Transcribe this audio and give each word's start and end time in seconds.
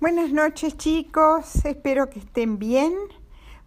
Buenas 0.00 0.32
noches 0.32 0.76
chicos, 0.76 1.64
espero 1.64 2.10
que 2.10 2.18
estén 2.18 2.58
bien. 2.58 2.94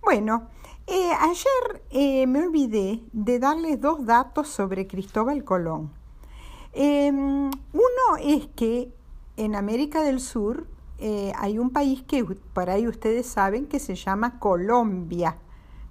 Bueno, 0.01 0.49
eh, 0.87 1.11
ayer 1.21 1.83
eh, 1.89 2.27
me 2.27 2.43
olvidé 2.43 3.01
de 3.13 3.39
darles 3.39 3.79
dos 3.79 4.05
datos 4.05 4.47
sobre 4.49 4.87
Cristóbal 4.87 5.43
Colón. 5.43 5.91
Em, 6.73 7.47
uno 7.47 8.17
es 8.21 8.47
que 8.55 8.93
en 9.37 9.55
América 9.55 10.03
del 10.03 10.19
Sur 10.19 10.67
eh, 10.97 11.31
hay 11.37 11.59
un 11.59 11.69
país 11.69 12.03
que 12.03 12.23
por 12.25 12.69
ahí 12.69 12.87
ustedes 12.87 13.25
saben 13.25 13.67
que 13.67 13.79
se 13.79 13.95
llama 13.95 14.37
Colombia. 14.39 15.37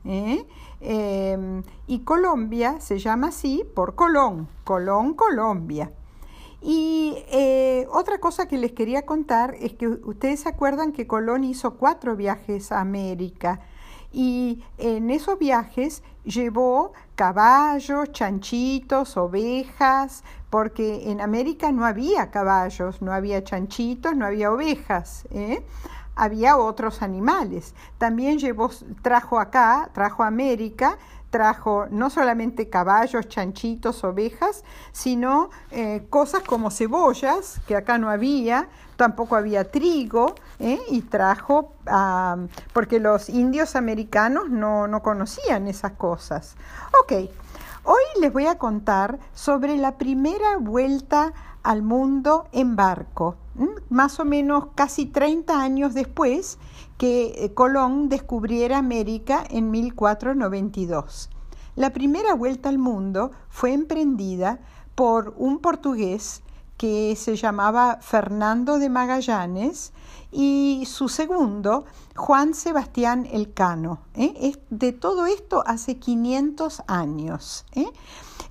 Em, 0.04 1.62
y 1.86 2.00
Colombia 2.00 2.80
se 2.80 2.98
llama 2.98 3.28
así 3.28 3.64
por 3.74 3.94
Colón, 3.94 4.48
Colón, 4.64 5.14
Colombia. 5.14 5.92
Y 6.60 7.14
eh, 7.30 7.86
otra 7.90 8.18
cosa 8.18 8.48
que 8.48 8.58
les 8.58 8.72
quería 8.72 9.06
contar 9.06 9.54
es 9.60 9.74
que 9.74 9.86
ustedes 9.86 10.40
se 10.40 10.48
acuerdan 10.48 10.92
que 10.92 11.06
Colón 11.06 11.44
hizo 11.44 11.74
cuatro 11.74 12.16
viajes 12.16 12.72
a 12.72 12.80
América 12.80 13.60
y 14.12 14.64
en 14.78 15.10
esos 15.10 15.38
viajes 15.38 16.02
llevó 16.24 16.92
caballos, 17.14 18.10
chanchitos, 18.12 19.16
ovejas, 19.16 20.24
porque 20.50 21.10
en 21.10 21.20
América 21.20 21.72
no 21.72 21.84
había 21.84 22.30
caballos, 22.30 23.02
no 23.02 23.12
había 23.12 23.44
chanchitos, 23.44 24.16
no 24.16 24.24
había 24.26 24.50
ovejas. 24.50 25.26
¿eh? 25.30 25.62
Había 26.18 26.56
otros 26.56 27.00
animales. 27.00 27.74
También 27.96 28.38
llevó, 28.38 28.70
trajo 29.02 29.40
acá, 29.40 29.88
trajo 29.94 30.22
a 30.22 30.26
América 30.26 30.98
trajo 31.30 31.86
no 31.90 32.10
solamente 32.10 32.68
caballos, 32.68 33.28
chanchitos, 33.28 34.02
ovejas, 34.04 34.64
sino 34.92 35.50
eh, 35.70 36.06
cosas 36.10 36.42
como 36.42 36.70
cebollas, 36.70 37.60
que 37.66 37.76
acá 37.76 37.98
no 37.98 38.10
había, 38.10 38.68
tampoco 38.96 39.36
había 39.36 39.70
trigo, 39.70 40.34
eh, 40.58 40.80
y 40.88 41.02
trajo, 41.02 41.74
porque 42.72 42.98
los 42.98 43.28
indios 43.28 43.76
americanos 43.76 44.50
no, 44.50 44.88
no 44.88 45.02
conocían 45.02 45.68
esas 45.68 45.92
cosas. 45.92 46.56
Ok, 47.02 47.30
hoy 47.88 48.20
les 48.20 48.30
voy 48.30 48.44
a 48.44 48.58
contar 48.58 49.18
sobre 49.32 49.78
la 49.78 49.96
primera 49.96 50.58
vuelta 50.58 51.32
al 51.62 51.82
mundo 51.82 52.46
en 52.52 52.76
barco, 52.76 53.36
más 53.88 54.20
o 54.20 54.26
menos 54.26 54.66
casi 54.74 55.06
30 55.06 55.58
años 55.58 55.94
después 55.94 56.58
que 56.98 57.44
eh, 57.44 57.54
Colón 57.54 58.10
descubriera 58.10 58.76
América 58.76 59.42
en 59.48 59.70
1492. 59.70 61.30
La 61.76 61.94
primera 61.94 62.34
vuelta 62.34 62.68
al 62.68 62.76
mundo 62.76 63.30
fue 63.48 63.72
emprendida 63.72 64.60
por 64.94 65.32
un 65.38 65.58
portugués 65.58 66.42
que 66.78 67.16
se 67.16 67.36
llamaba 67.36 67.98
Fernando 68.00 68.78
de 68.78 68.88
Magallanes 68.88 69.92
y 70.30 70.84
su 70.86 71.08
segundo, 71.08 71.84
Juan 72.14 72.54
Sebastián 72.54 73.26
Elcano. 73.30 74.00
¿eh? 74.14 74.52
De 74.70 74.92
todo 74.92 75.26
esto 75.26 75.62
hace 75.66 75.98
500 75.98 76.82
años. 76.86 77.66
¿eh? 77.74 77.86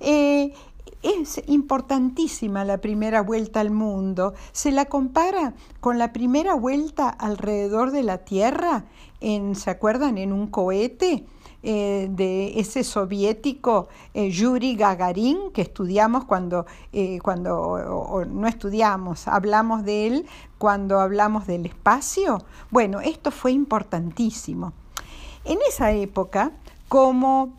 Eh, 0.00 0.54
es 1.02 1.40
importantísima 1.46 2.64
la 2.64 2.78
primera 2.78 3.22
vuelta 3.22 3.60
al 3.60 3.70
mundo. 3.70 4.34
Se 4.52 4.72
la 4.72 4.86
compara 4.86 5.54
con 5.80 5.98
la 5.98 6.12
primera 6.12 6.54
vuelta 6.54 7.08
alrededor 7.08 7.92
de 7.92 8.02
la 8.02 8.18
Tierra, 8.18 8.84
en, 9.20 9.54
¿se 9.54 9.70
acuerdan? 9.70 10.18
En 10.18 10.32
un 10.32 10.48
cohete. 10.48 11.24
Eh, 11.64 12.06
de 12.08 12.60
ese 12.60 12.84
soviético 12.84 13.88
eh, 14.14 14.30
Yuri 14.30 14.76
Gagarin, 14.76 15.50
que 15.50 15.60
estudiamos 15.60 16.24
cuando, 16.24 16.66
eh, 16.92 17.18
cuando 17.20 18.24
no 18.30 18.46
estudiamos, 18.46 19.26
hablamos 19.26 19.84
de 19.84 20.06
él 20.06 20.26
cuando 20.58 21.00
hablamos 21.00 21.48
del 21.48 21.66
espacio. 21.66 22.44
Bueno, 22.70 23.00
esto 23.00 23.32
fue 23.32 23.50
importantísimo. 23.50 24.72
En 25.44 25.58
esa 25.68 25.90
época, 25.90 26.52
como 26.88 27.52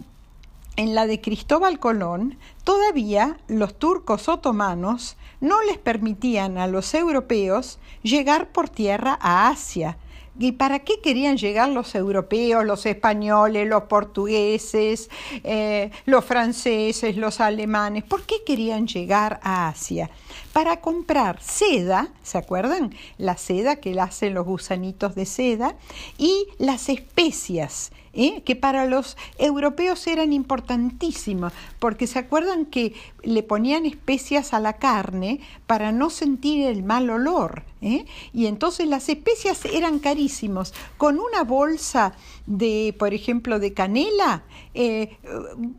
en 0.77 0.95
la 0.95 1.05
de 1.05 1.19
Cristóbal 1.19 1.77
Colón, 1.77 2.37
todavía 2.63 3.37
los 3.49 3.77
turcos 3.77 4.29
otomanos 4.29 5.17
no 5.41 5.61
les 5.63 5.77
permitían 5.77 6.57
a 6.57 6.67
los 6.67 6.93
europeos 6.93 7.79
llegar 8.01 8.47
por 8.53 8.69
tierra 8.69 9.19
a 9.21 9.49
Asia. 9.49 9.97
¿Y 10.39 10.53
para 10.53 10.79
qué 10.79 11.01
querían 11.01 11.35
llegar 11.35 11.67
los 11.67 11.93
europeos, 11.95 12.65
los 12.65 12.85
españoles, 12.85 13.67
los 13.67 13.83
portugueses, 13.83 15.09
eh, 15.43 15.91
los 16.05 16.23
franceses, 16.23 17.17
los 17.17 17.41
alemanes? 17.41 18.05
¿Por 18.05 18.23
qué 18.23 18.37
querían 18.45 18.87
llegar 18.87 19.41
a 19.43 19.67
Asia? 19.67 20.09
Para 20.53 20.79
comprar 20.79 21.41
seda, 21.41 22.07
¿se 22.23 22.37
acuerdan? 22.37 22.95
La 23.17 23.35
seda 23.35 23.75
que 23.75 23.99
hacen 23.99 24.33
los 24.33 24.45
gusanitos 24.45 25.13
de 25.13 25.25
seda 25.25 25.75
y 26.17 26.47
las 26.57 26.87
especias 26.87 27.91
¿eh? 28.13 28.41
que 28.43 28.55
para 28.55 28.85
los 28.85 29.17
europeos 29.37 30.05
eran 30.07 30.33
importantísimas, 30.33 31.53
porque 31.79 32.07
se 32.07 32.19
acuerdan 32.19 32.65
que 32.65 32.93
le 33.23 33.43
ponían 33.43 33.85
especias 33.85 34.53
a 34.53 34.59
la 34.59 34.73
carne 34.73 35.41
para 35.67 35.91
no 35.91 36.09
sentir 36.09 36.65
el 36.67 36.83
mal 36.83 37.09
olor. 37.09 37.63
¿eh? 37.81 38.05
Y 38.33 38.47
entonces 38.47 38.87
las 38.87 39.09
especias 39.09 39.65
eran 39.65 39.99
carísimos. 39.99 40.73
Con 40.97 41.19
una 41.19 41.43
bolsa 41.43 42.13
de, 42.45 42.95
por 42.97 43.13
ejemplo, 43.13 43.59
de 43.59 43.73
canela, 43.73 44.43
eh, 44.73 45.17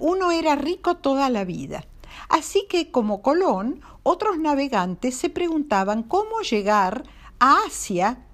uno 0.00 0.30
era 0.30 0.54
rico 0.54 0.96
toda 0.96 1.30
la 1.30 1.44
vida. 1.44 1.84
Así 2.28 2.66
que 2.68 2.90
como 2.90 3.22
Colón, 3.22 3.80
otros 4.02 4.38
navegantes 4.38 5.16
se 5.16 5.30
preguntaban 5.30 6.02
cómo 6.02 6.40
llegar 6.40 7.04
a 7.38 7.64
Asia 7.66 8.26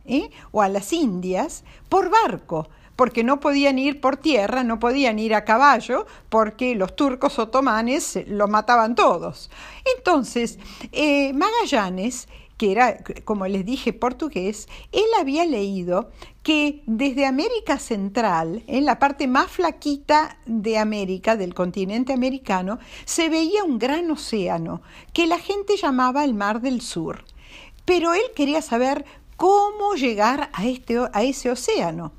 o 0.52 0.62
a 0.62 0.68
las 0.68 0.92
Indias 0.92 1.64
por 1.88 2.10
barco 2.10 2.68
porque 2.96 3.22
no 3.22 3.38
podían 3.40 3.78
ir 3.78 4.00
por 4.00 4.16
tierra, 4.16 4.64
no 4.64 4.80
podían 4.80 5.18
ir 5.18 5.34
a 5.34 5.44
caballo, 5.44 6.06
porque 6.30 6.74
los 6.74 6.96
turcos 6.96 7.38
otomanes 7.38 8.18
los 8.26 8.48
mataban 8.48 8.94
todos. 8.94 9.50
Entonces, 9.96 10.58
eh, 10.92 11.32
Magallanes, 11.34 12.28
que 12.56 12.72
era, 12.72 12.96
como 13.24 13.46
les 13.46 13.66
dije, 13.66 13.92
portugués, 13.92 14.66
él 14.90 15.04
había 15.20 15.44
leído 15.44 16.10
que 16.42 16.82
desde 16.86 17.26
América 17.26 17.78
Central, 17.78 18.62
en 18.66 18.86
la 18.86 18.98
parte 18.98 19.26
más 19.26 19.50
flaquita 19.50 20.38
de 20.46 20.78
América, 20.78 21.36
del 21.36 21.52
continente 21.52 22.14
americano, 22.14 22.78
se 23.04 23.28
veía 23.28 23.62
un 23.62 23.78
gran 23.78 24.10
océano 24.10 24.80
que 25.12 25.26
la 25.26 25.38
gente 25.38 25.76
llamaba 25.76 26.24
el 26.24 26.32
Mar 26.32 26.62
del 26.62 26.80
Sur. 26.80 27.24
Pero 27.84 28.14
él 28.14 28.22
quería 28.34 28.62
saber 28.62 29.04
cómo 29.36 29.94
llegar 29.94 30.48
a, 30.54 30.66
este, 30.66 30.98
a 31.12 31.22
ese 31.24 31.50
océano 31.50 32.12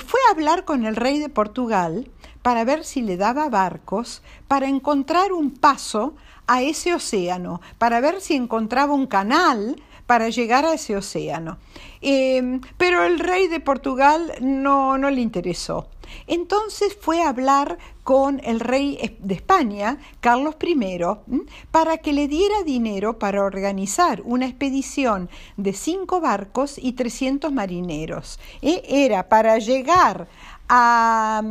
fue 0.00 0.20
a 0.28 0.32
hablar 0.32 0.64
con 0.64 0.86
el 0.86 0.96
rey 0.96 1.18
de 1.18 1.28
Portugal 1.28 2.10
para 2.42 2.64
ver 2.64 2.84
si 2.84 3.02
le 3.02 3.16
daba 3.16 3.48
barcos 3.48 4.22
para 4.48 4.68
encontrar 4.68 5.32
un 5.32 5.50
paso 5.50 6.14
a 6.46 6.62
ese 6.62 6.94
océano, 6.94 7.60
para 7.78 8.00
ver 8.00 8.20
si 8.20 8.34
encontraba 8.34 8.92
un 8.92 9.06
canal 9.06 9.80
para 10.06 10.28
llegar 10.28 10.64
a 10.64 10.74
ese 10.74 10.96
océano. 10.96 11.58
Em, 12.00 12.60
pero 12.76 13.04
el 13.04 13.18
rey 13.18 13.48
de 13.48 13.60
Portugal 13.60 14.32
no, 14.40 14.98
no 14.98 15.10
le 15.10 15.20
interesó. 15.22 15.88
Entonces 16.26 16.96
fue 17.00 17.22
a 17.22 17.28
hablar 17.28 17.78
con 18.02 18.40
el 18.44 18.60
rey 18.60 19.16
de 19.18 19.34
España, 19.34 19.98
Carlos 20.20 20.56
I, 20.62 21.00
para 21.70 21.98
que 21.98 22.12
le 22.12 22.28
diera 22.28 22.62
dinero 22.64 23.18
para 23.18 23.42
organizar 23.42 24.22
una 24.24 24.46
expedición 24.46 25.30
de 25.56 25.72
cinco 25.72 26.20
barcos 26.20 26.78
y 26.78 26.92
300 26.92 27.52
marineros. 27.52 28.38
E 28.60 28.82
era 28.88 29.28
para 29.28 29.58
llegar 29.58 30.28
a, 30.68 31.42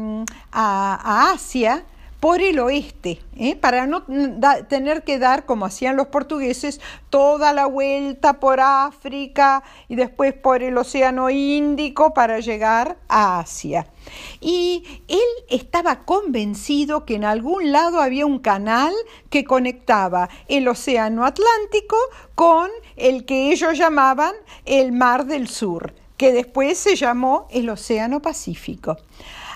a 0.52 1.32
Asia 1.32 1.86
por 2.24 2.42
el 2.42 2.58
oeste, 2.60 3.20
¿eh? 3.36 3.58
para 3.58 3.86
no 3.86 4.06
tener 4.70 5.04
que 5.04 5.20
dar, 5.20 5.46
como 5.46 5.66
hacían 5.66 5.98
los 5.98 6.08
portugueses, 6.08 6.80
toda 7.10 7.52
la 7.52 7.66
vuelta 7.66 8.40
por 8.40 8.62
África 8.62 9.62
y 9.90 9.98
después 9.98 10.34
por 10.34 10.64
el 10.64 10.78
Océano 10.78 11.30
Índico 11.30 12.14
para 12.14 12.40
llegar 12.40 12.98
a 13.10 13.40
Asia. 13.40 13.88
Y 14.40 15.04
él 15.10 15.20
estaba 15.50 16.06
convencido 16.06 17.04
que 17.04 17.16
en 17.16 17.26
algún 17.26 17.74
lado 17.74 18.00
había 18.00 18.26
un 18.26 18.40
canal 18.40 18.94
que 19.30 19.44
conectaba 19.44 20.30
el 20.48 20.70
Océano 20.70 21.26
Atlántico 21.26 21.98
con 22.36 22.70
el 22.96 23.26
que 23.26 23.52
ellos 23.52 23.78
llamaban 23.78 24.34
el 24.64 24.94
Mar 24.94 25.26
del 25.26 25.50
Sur, 25.50 25.94
que 26.16 26.32
después 26.32 26.78
se 26.78 26.96
llamó 26.96 27.50
el 27.52 27.70
Océano 27.70 28.22
Pacífico. 28.22 28.96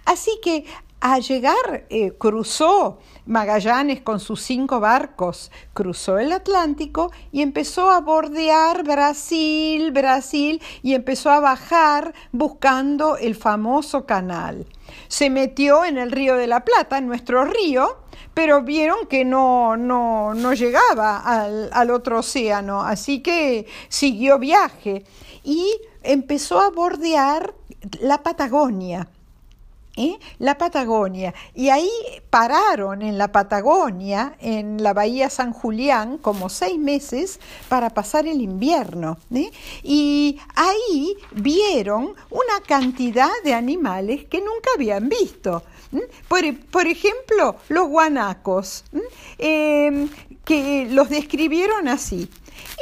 Así 0.03 0.31
que 0.41 0.65
a 0.99 1.19
llegar, 1.19 1.85
eh, 1.89 2.13
cruzó 2.17 2.99
Magallanes 3.25 4.01
con 4.01 4.19
sus 4.19 4.41
cinco 4.41 4.79
barcos, 4.79 5.51
cruzó 5.73 6.17
el 6.17 6.31
Atlántico 6.31 7.11
y 7.31 7.41
empezó 7.41 7.91
a 7.91 8.01
bordear 8.01 8.83
Brasil, 8.83 9.91
Brasil, 9.91 10.61
y 10.81 10.95
empezó 10.95 11.29
a 11.29 11.39
bajar 11.39 12.13
buscando 12.31 13.17
el 13.17 13.35
famoso 13.35 14.05
canal. 14.05 14.65
Se 15.07 15.29
metió 15.29 15.85
en 15.85 15.97
el 15.97 16.11
río 16.11 16.35
de 16.35 16.47
la 16.47 16.65
Plata, 16.65 16.97
en 16.97 17.07
nuestro 17.07 17.45
río, 17.45 17.97
pero 18.33 18.63
vieron 18.63 19.07
que 19.07 19.23
no, 19.23 19.77
no, 19.77 20.33
no 20.33 20.53
llegaba 20.53 21.19
al, 21.19 21.69
al 21.73 21.91
otro 21.91 22.19
océano, 22.19 22.81
así 22.81 23.21
que 23.21 23.67
siguió 23.89 24.39
viaje 24.39 25.03
y 25.43 25.79
empezó 26.01 26.59
a 26.59 26.69
bordear 26.71 27.53
la 28.01 28.23
Patagonia. 28.23 29.07
¿Eh? 29.97 30.17
la 30.39 30.57
Patagonia. 30.57 31.33
Y 31.53 31.69
ahí 31.69 31.89
pararon 32.29 33.01
en 33.01 33.17
la 33.17 33.31
Patagonia, 33.31 34.35
en 34.39 34.81
la 34.81 34.93
Bahía 34.93 35.29
San 35.29 35.51
Julián, 35.51 36.17
como 36.19 36.49
seis 36.49 36.79
meses 36.79 37.39
para 37.67 37.89
pasar 37.89 38.27
el 38.27 38.41
invierno. 38.41 39.17
¿eh? 39.33 39.51
Y 39.83 40.39
ahí 40.55 41.17
vieron 41.31 42.15
una 42.29 42.61
cantidad 42.65 43.31
de 43.43 43.53
animales 43.53 44.25
que 44.25 44.39
nunca 44.39 44.69
habían 44.75 45.09
visto. 45.09 45.63
Por, 46.27 46.87
ejemplo, 46.87 47.55
los 47.69 47.87
guanacos, 47.87 48.83
em, 49.37 50.09
que 50.43 50.87
los 50.89 51.09
describieron 51.09 51.87
así. 51.87 52.29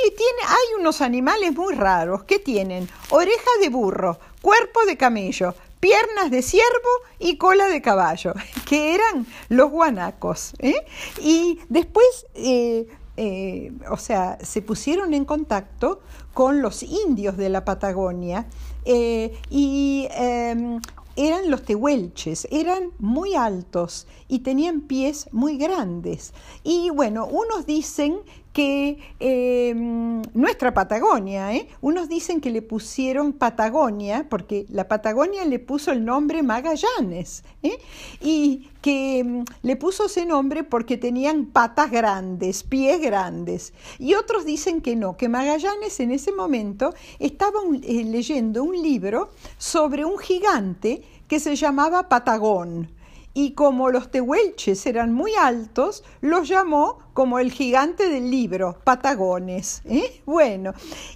Y 0.06 0.10
tiene, 0.12 0.42
hay 0.48 0.80
unos 0.80 1.02
animales 1.02 1.54
muy 1.54 1.74
raros 1.76 2.24
que 2.24 2.40
tienen 2.40 2.90
oreja 3.10 3.50
de 3.62 3.70
burro, 3.70 4.20
cuerpo 4.42 4.86
de 4.86 4.98
camello, 4.98 5.56
piernas 5.80 6.32
de 6.32 6.42
ciervo 6.42 6.90
y 7.20 7.38
cola 7.38 7.68
de 7.68 7.82
caballo, 7.82 8.34
que 8.68 8.96
eran 8.96 9.26
los 9.50 9.70
guanacos. 9.72 10.54
¿eh? 10.60 10.86
Y 11.22 11.60
después, 11.70 12.26
eh, 12.34 12.88
eh, 13.18 13.72
o 13.90 13.98
sea, 13.98 14.38
se 14.42 14.62
pusieron 14.62 15.14
en 15.14 15.26
contacto 15.26 16.02
con 16.34 16.62
los 16.62 16.84
indios 16.84 17.38
de 17.38 17.50
la 17.50 17.64
Patagonia 17.64 18.46
y 18.88 20.08
em, 20.12 20.80
eran 21.16 21.50
los 21.50 21.64
tehuelches, 21.64 22.48
eran 22.52 22.92
muy 23.00 23.36
altos 23.36 24.06
y 24.28 24.40
tenían 24.40 24.82
pies 24.82 25.30
muy 25.32 25.58
grandes. 25.58 26.34
Y 26.64 26.90
bueno, 26.90 27.26
unos 27.26 27.66
dicen 27.66 28.20
que 28.56 29.00
em, 29.20 30.22
nuestra 30.34 30.74
Patagonia, 30.74 31.54
¿eh? 31.54 31.68
unos 31.82 32.08
dicen 32.08 32.40
que 32.40 32.52
le 32.52 32.62
pusieron 32.62 33.34
Patagonia, 33.34 34.28
porque 34.30 34.66
la 34.70 34.88
Patagonia 34.88 35.44
le 35.44 35.60
puso 35.60 35.92
el 35.92 36.06
nombre 36.06 36.42
Magallanes, 36.42 37.44
¿eh? 37.64 37.78
y 38.22 38.70
que 38.82 39.20
em, 39.20 39.44
le 39.62 39.76
puso 39.76 40.06
ese 40.06 40.26
nombre 40.26 40.64
porque 40.64 40.96
tenían 40.96 41.48
patas 41.48 41.92
grandes, 41.92 42.64
pies 42.64 43.02
grandes. 43.02 43.74
Y 44.00 44.14
otros 44.14 44.46
dicen 44.46 44.80
que 44.80 44.96
no, 44.96 45.18
que 45.18 45.28
Magallanes 45.28 46.00
en 46.00 46.12
ese 46.12 46.32
momento 46.32 46.94
estaba 47.20 47.60
eh, 47.84 48.06
leyendo 48.06 48.64
un 48.64 48.82
libro 48.82 49.32
sobre 49.58 50.06
un 50.06 50.18
gigante 50.18 51.04
que 51.28 51.42
se 51.42 51.58
llamaba 51.58 52.08
Patagón 52.08 52.90
y 53.38 53.52
como 53.52 53.92
los 53.92 54.10
tehuelches 54.12 54.86
eran 54.86 55.14
muy 55.14 55.36
altos, 55.36 56.06
los 56.22 56.48
llamó 56.48 57.00
como 57.16 57.40
el 57.40 57.50
gigante 57.50 58.10
del 58.10 58.30
libro, 58.30 58.78
Patagones. 58.84 59.82
¿eh? 59.86 60.22
Bueno, 60.26 60.74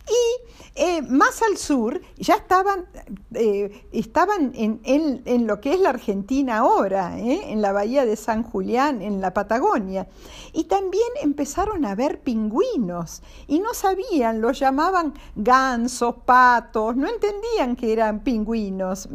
y 0.07 0.49
eh, 0.81 1.01
más 1.01 1.41
al 1.41 1.57
sur 1.57 1.99
ya 2.15 2.35
estaban, 2.35 2.85
eh, 3.33 3.85
estaban 3.91 4.53
en, 4.55 4.79
en, 4.85 5.45
lo 5.45 5.59
que 5.59 5.73
es 5.73 5.79
la 5.81 5.89
Argentina 5.89 6.59
ahora, 6.59 7.19
¿eh? 7.19 7.51
en 7.51 7.61
la 7.61 7.73
bahía 7.73 8.05
de 8.05 8.15
San 8.15 8.43
Julián, 8.43 9.01
en 9.01 9.19
la 9.19 9.33
Patagonia. 9.33 10.07
Y 10.53 10.63
también 10.65 11.09
empezaron 11.21 11.83
a 11.83 11.95
ver 11.95 12.21
pingüinos 12.21 13.21
y 13.45 13.59
no 13.59 13.73
sabían, 13.73 14.39
los 14.39 14.57
llamaban 14.57 15.15
gansos, 15.35 16.15
patos, 16.23 16.95
no 16.95 17.09
entendían 17.09 17.75
que 17.75 17.91
eran 17.91 18.23
pingüinos. 18.23 19.09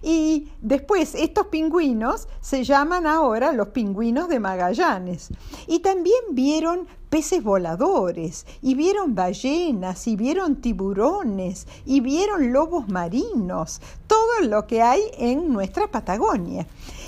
Y 0.00 0.48
después 0.62 1.14
estos 1.14 1.48
pingüinos 1.48 2.28
se 2.40 2.64
llaman 2.64 3.06
ahora 3.06 3.52
los 3.52 3.68
pingüinos 3.68 4.26
de 4.30 4.40
Magallanes. 4.40 5.28
Y 5.66 5.80
también 5.80 6.29
vieron 6.34 6.86
peces 7.10 7.42
voladores, 7.42 8.46
y 8.62 8.74
vieron 8.74 9.14
ballenas, 9.14 10.06
y 10.06 10.16
vieron 10.16 10.56
tiburones, 10.56 11.66
y 11.84 12.00
vieron 12.00 12.52
lobos 12.52 12.88
marinos, 12.88 13.80
todo 14.06 14.48
lo 14.48 14.66
que 14.66 14.80
hay 14.80 15.02
en 15.18 15.52
nuestra 15.52 15.88
Patagonia. 15.88 16.66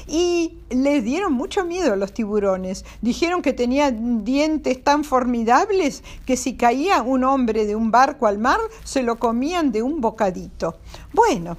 Y 0.09 0.59
les 0.71 1.05
dieron 1.05 1.33
mucho 1.33 1.65
miedo 1.65 1.93
a 1.93 1.97
los 1.97 2.13
tiburones. 2.13 2.85
Dijeron 3.01 3.41
que 3.41 3.53
tenían 3.53 4.25
dientes 4.25 4.83
tan 4.83 5.05
formidables 5.05 6.03
que 6.27 6.37
si 6.37 6.57
caía 6.57 7.03
un 7.03 7.23
hombre 7.23 7.67
de 7.67 7.77
un 7.77 7.93
barco 7.93 8.27
al 8.27 8.39
mar, 8.39 8.59
se 8.83 9.05
lo 9.05 9.21
comían 9.21 9.71
de 9.71 9.83
un 9.83 10.01
bocadito. 10.01 10.77
Bueno, 11.13 11.57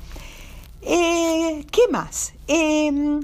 eh, 0.82 1.66
¿qué 1.72 1.82
más? 1.90 2.34
Em, 2.48 3.22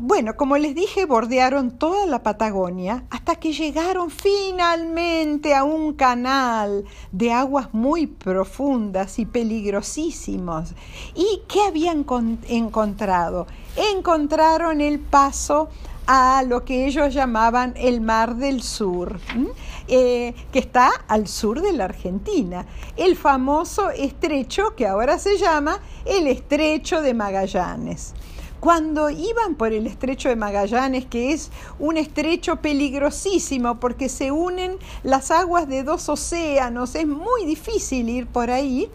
bueno, 0.00 0.36
como 0.36 0.56
les 0.58 0.76
dije, 0.76 1.06
bordearon 1.06 1.72
toda 1.72 2.06
la 2.06 2.22
Patagonia 2.22 3.02
hasta 3.10 3.34
que 3.34 3.52
llegaron 3.52 4.10
finalmente 4.10 5.56
a 5.56 5.64
un 5.64 5.94
canal 5.94 6.84
de 7.10 7.32
aguas 7.32 7.74
muy 7.74 8.06
profundas 8.06 9.18
y 9.18 9.26
peligrosísimos. 9.26 10.70
¿Y 11.16 11.42
qué 11.48 11.62
habían 11.62 12.06
encontrado? 12.48 13.48
Encontraron 13.92 14.80
el 14.80 15.00
paso 15.00 15.68
a 16.06 16.44
lo 16.46 16.64
que 16.64 16.86
ellos 16.86 17.12
llamaban 17.12 17.74
el 17.76 18.00
Mar 18.00 18.36
del 18.36 18.62
Sur, 18.62 19.18
eh, 19.88 20.32
que 20.52 20.60
está 20.60 20.92
al 21.08 21.26
sur 21.26 21.60
de 21.60 21.72
la 21.72 21.86
Argentina, 21.86 22.66
el 22.96 23.16
famoso 23.16 23.90
estrecho 23.90 24.76
que 24.76 24.86
ahora 24.86 25.18
se 25.18 25.38
llama 25.38 25.80
el 26.06 26.28
Estrecho 26.28 27.02
de 27.02 27.14
Magallanes. 27.14 28.14
Cuando 28.60 29.08
iban 29.08 29.54
por 29.54 29.72
el 29.72 29.86
estrecho 29.86 30.28
de 30.28 30.36
Magallanes, 30.36 31.06
que 31.06 31.32
es 31.32 31.50
un 31.78 31.96
estrecho 31.96 32.56
peligrosísimo 32.56 33.78
porque 33.78 34.08
se 34.08 34.32
unen 34.32 34.78
las 35.04 35.30
aguas 35.30 35.68
de 35.68 35.84
dos 35.84 36.08
océanos, 36.08 36.96
es 36.96 37.06
muy 37.06 37.44
difícil 37.46 38.08
ir 38.08 38.26
por 38.26 38.50
ahí, 38.50 38.90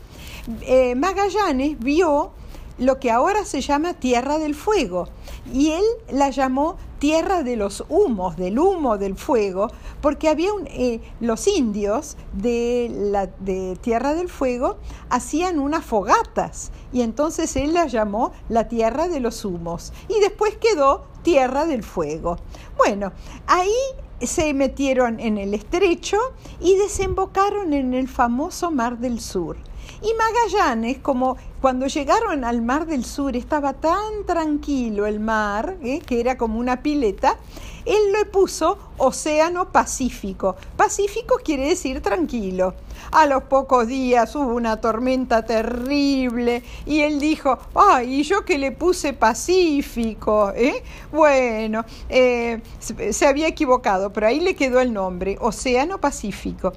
eh, 0.62 0.96
Magallanes 0.96 1.80
vio 1.80 2.32
lo 2.78 3.00
que 3.00 3.12
ahora 3.12 3.46
se 3.46 3.62
llama 3.62 3.94
Tierra 3.94 4.40
del 4.40 4.56
Fuego 4.56 5.08
y 5.52 5.72
él 5.72 5.84
la 6.12 6.30
llamó 6.30 6.78
tierra 7.00 7.44
de 7.44 7.58
los 7.58 7.84
humos, 7.90 8.38
del 8.38 8.58
humo 8.58 8.98
del 8.98 9.18
fuego, 9.18 9.68
porque 10.02 10.30
había 10.30 10.52
eh, 10.68 11.02
los 11.20 11.48
indios 11.48 12.16
de, 12.32 12.90
la, 12.90 13.28
de 13.28 13.78
Tierra 13.82 14.14
del 14.14 14.30
Fuego 14.30 14.78
hacían 15.10 15.60
unas 15.60 15.84
fogatas 15.84 16.72
y 16.94 17.02
entonces 17.02 17.58
él 17.58 17.74
la 17.74 17.88
llamó 17.88 18.32
la 18.48 18.70
tierra 18.70 19.10
de 19.10 19.20
los 19.20 19.44
humos 19.44 19.92
y 20.08 20.20
después 20.22 20.56
quedó 20.56 21.06
Tierra 21.24 21.66
del 21.66 21.84
Fuego. 21.84 22.38
Bueno, 22.78 23.12
ahí 23.48 23.74
se 24.22 24.54
metieron 24.54 25.20
en 25.20 25.38
el 25.38 25.54
estrecho 25.54 26.18
y 26.62 26.78
desembocaron 26.78 27.74
en 27.74 27.94
el 27.94 28.08
famoso 28.08 28.72
Mar 28.72 28.98
del 28.98 29.20
Sur. 29.20 29.58
Y 30.02 30.14
Magallanes, 30.14 31.00
como 31.00 31.38
cuando 31.64 31.88
llegaron 31.88 32.44
al 32.44 32.62
Mar 32.62 32.86
del 32.86 33.06
Sur 33.06 33.38
estaba 33.38 33.72
tan 33.72 34.26
tranquilo 34.26 35.08
el 35.08 35.22
mar, 35.22 35.78
¿eh? 35.82 36.02
que 36.06 36.20
era 36.20 36.38
como 36.38 36.60
una 36.60 36.84
pileta, 36.84 37.38
él 37.86 38.12
le 38.12 38.26
puso 38.26 38.78
Océano 38.98 39.72
Pacífico. 39.72 40.58
Pacífico 40.76 41.40
quiere 41.42 41.70
decir 41.70 42.02
tranquilo. 42.02 42.74
A 43.14 43.28
los 43.28 43.44
pocos 43.44 43.88
días 43.88 44.36
hubo 44.36 44.54
una 44.54 44.82
tormenta 44.82 45.46
terrible 45.46 46.64
y 46.86 47.00
él 47.00 47.22
dijo, 47.22 47.58
ay, 47.76 48.20
¿y 48.20 48.24
yo 48.24 48.44
que 48.44 48.58
le 48.58 48.74
puse 48.74 49.14
Pacífico? 49.14 50.52
¿eh? 50.54 50.84
Bueno, 51.14 51.86
eh, 52.10 52.62
se 52.80 53.26
había 53.26 53.48
equivocado, 53.48 54.12
pero 54.12 54.28
ahí 54.28 54.42
le 54.42 54.58
quedó 54.58 54.82
el 54.82 54.92
nombre, 54.92 55.38
Océano 55.40 55.98
Pacífico. 55.98 56.74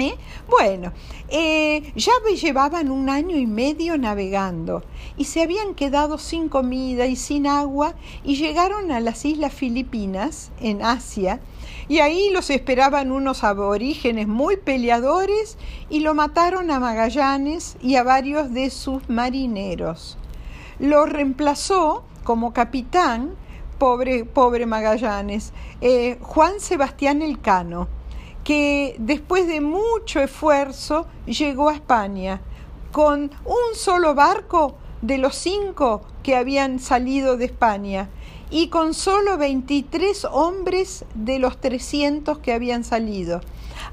¿Eh? 0.00 0.14
Bueno, 0.48 0.94
eh, 1.28 1.92
ya 1.94 2.12
llevaban 2.34 2.90
un 2.90 3.10
año 3.10 3.36
y 3.36 3.46
medio 3.46 3.98
navegando 3.98 4.82
y 5.18 5.24
se 5.24 5.42
habían 5.42 5.74
quedado 5.74 6.16
sin 6.16 6.48
comida 6.48 7.04
y 7.04 7.16
sin 7.16 7.46
agua 7.46 7.94
y 8.24 8.36
llegaron 8.36 8.92
a 8.92 9.00
las 9.00 9.26
islas 9.26 9.52
Filipinas, 9.52 10.52
en 10.58 10.82
Asia, 10.82 11.40
y 11.86 11.98
ahí 11.98 12.30
los 12.30 12.48
esperaban 12.48 13.12
unos 13.12 13.44
aborígenes 13.44 14.26
muy 14.26 14.56
peleadores 14.56 15.58
y 15.90 16.00
lo 16.00 16.14
mataron 16.14 16.70
a 16.70 16.80
Magallanes 16.80 17.76
y 17.82 17.96
a 17.96 18.02
varios 18.02 18.54
de 18.54 18.70
sus 18.70 19.06
marineros. 19.10 20.16
Lo 20.78 21.04
reemplazó 21.04 22.04
como 22.24 22.54
capitán, 22.54 23.34
pobre, 23.78 24.24
pobre 24.24 24.64
Magallanes, 24.64 25.52
eh, 25.82 26.16
Juan 26.22 26.58
Sebastián 26.58 27.20
Elcano 27.20 27.99
que 28.50 28.96
después 28.98 29.46
de 29.46 29.60
mucho 29.60 30.18
esfuerzo 30.18 31.06
llegó 31.24 31.68
a 31.68 31.74
España. 31.74 32.40
Con 32.90 33.30
un 33.44 33.76
solo 33.76 34.16
barco 34.16 34.74
de 35.02 35.18
los 35.18 35.36
cinco 35.36 36.02
que 36.24 36.34
habían 36.34 36.80
salido 36.80 37.36
de 37.36 37.44
España 37.44 38.08
y 38.50 38.66
con 38.66 38.92
solo 38.92 39.38
23 39.38 40.24
hombres 40.32 41.04
de 41.14 41.38
los 41.38 41.60
300 41.60 42.38
que 42.38 42.52
habían 42.52 42.82
salido. 42.82 43.40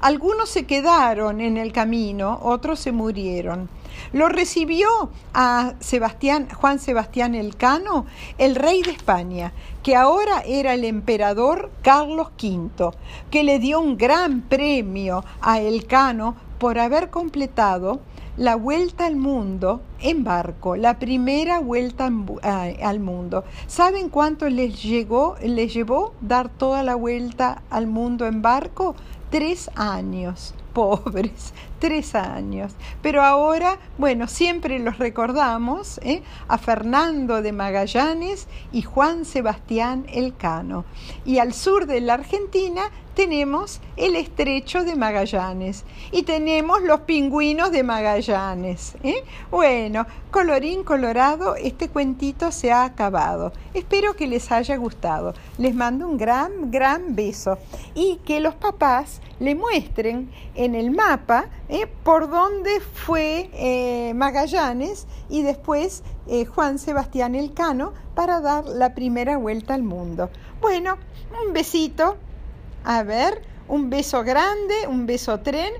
Algunos 0.00 0.48
se 0.48 0.66
quedaron 0.66 1.40
en 1.40 1.56
el 1.56 1.70
camino, 1.70 2.40
otros 2.42 2.80
se 2.80 2.90
murieron. 2.90 3.68
Lo 4.12 4.28
recibió 4.28 4.88
a 5.34 5.74
Sebastián, 5.80 6.48
Juan 6.54 6.78
Sebastián 6.78 7.34
Elcano, 7.34 8.06
el 8.38 8.54
rey 8.54 8.82
de 8.82 8.90
España, 8.90 9.52
que 9.82 9.96
ahora 9.96 10.40
era 10.46 10.74
el 10.74 10.84
emperador 10.84 11.70
Carlos 11.82 12.28
V, 12.42 12.90
que 13.30 13.44
le 13.44 13.58
dio 13.58 13.80
un 13.80 13.96
gran 13.96 14.42
premio 14.42 15.24
a 15.40 15.60
Elcano 15.60 16.36
por 16.58 16.78
haber 16.78 17.10
completado 17.10 18.00
la 18.38 18.54
vuelta 18.54 19.06
al 19.06 19.16
mundo 19.16 19.80
en 20.00 20.22
barco, 20.22 20.76
la 20.76 20.98
primera 21.00 21.58
vuelta 21.58 22.06
al 22.06 23.00
mundo. 23.00 23.44
¿Saben 23.66 24.08
cuánto 24.08 24.48
les, 24.48 24.80
llegó, 24.80 25.36
les 25.42 25.74
llevó 25.74 26.14
dar 26.20 26.48
toda 26.48 26.84
la 26.84 26.94
vuelta 26.94 27.62
al 27.68 27.88
mundo 27.88 28.26
en 28.26 28.40
barco? 28.40 28.94
Tres 29.30 29.70
años 29.74 30.54
pobres, 30.78 31.52
tres 31.80 32.14
años. 32.14 32.72
Pero 33.02 33.24
ahora, 33.24 33.78
bueno, 33.98 34.28
siempre 34.28 34.78
los 34.78 34.98
recordamos 34.98 35.98
¿eh? 36.04 36.22
a 36.46 36.56
Fernando 36.56 37.42
de 37.42 37.50
Magallanes 37.50 38.46
y 38.70 38.82
Juan 38.82 39.24
Sebastián 39.24 40.06
Elcano. 40.08 40.84
Y 41.24 41.38
al 41.38 41.52
sur 41.52 41.86
de 41.86 42.00
la 42.00 42.14
Argentina 42.14 42.82
tenemos 43.18 43.80
el 43.96 44.14
estrecho 44.14 44.84
de 44.84 44.94
Magallanes 44.94 45.84
y 46.12 46.22
tenemos 46.22 46.82
los 46.82 47.00
pingüinos 47.00 47.72
de 47.72 47.82
Magallanes. 47.82 48.94
¿eh? 49.02 49.24
Bueno, 49.50 50.06
colorín 50.30 50.84
colorado, 50.84 51.56
este 51.56 51.88
cuentito 51.88 52.52
se 52.52 52.70
ha 52.70 52.84
acabado. 52.84 53.52
Espero 53.74 54.14
que 54.14 54.28
les 54.28 54.52
haya 54.52 54.76
gustado. 54.76 55.34
Les 55.58 55.74
mando 55.74 56.06
un 56.06 56.16
gran, 56.16 56.70
gran 56.70 57.16
beso 57.16 57.58
y 57.92 58.20
que 58.24 58.38
los 58.38 58.54
papás 58.54 59.20
le 59.40 59.56
muestren 59.56 60.30
en 60.54 60.76
el 60.76 60.92
mapa 60.92 61.46
¿eh? 61.68 61.88
por 62.04 62.30
dónde 62.30 62.78
fue 62.78 63.50
eh, 63.52 64.14
Magallanes 64.14 65.08
y 65.28 65.42
después 65.42 66.04
Juan 66.54 66.78
Sebastián 66.78 67.34
Elcano 67.34 67.94
para 68.14 68.40
dar 68.40 68.64
la 68.64 68.94
primera 68.94 69.38
vuelta 69.38 69.74
al 69.74 69.82
mundo. 69.82 70.30
Bueno, 70.60 70.98
un 71.44 71.52
besito 71.52 72.16
a 72.84 73.02
ver, 73.02 73.42
un 73.68 73.90
beso 73.90 74.24
grande, 74.24 74.86
un 74.88 75.06
beso 75.06 75.40
tren, 75.40 75.72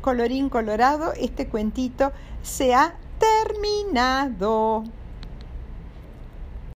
colorín 0.00 0.48
colorado, 0.48 1.12
este 1.14 1.48
cuentito 1.48 2.12
se 2.42 2.74
ha 2.74 2.94
terminado. 3.18 4.84